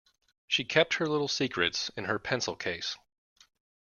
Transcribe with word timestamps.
She 0.47 0.63
kept 0.63 0.95
her 0.95 1.05
little 1.05 1.27
secrets 1.27 1.91
in 1.95 2.05
her 2.05 2.17
pencil 2.17 2.55
case. 2.55 2.97